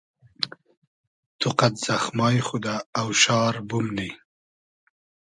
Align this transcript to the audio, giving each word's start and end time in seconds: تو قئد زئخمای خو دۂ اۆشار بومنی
تو 1.39 1.47
قئد 1.59 1.73
زئخمای 1.85 2.37
خو 2.47 2.57
دۂ 2.65 2.75
اۆشار 3.01 3.55
بومنی 3.67 4.11